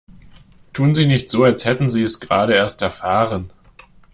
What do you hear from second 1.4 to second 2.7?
als hätten Sie es gerade